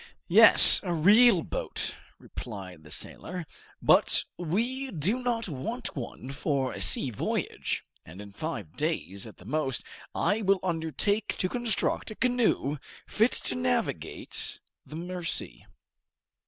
[0.29, 3.45] "Yes, a real boat," replied the sailor;
[3.83, 9.37] "but we do not want one for a sea voyage, and in five days at
[9.37, 9.83] the most,
[10.15, 15.67] I will undertake to construct a canoe fit to navigate the Mercy."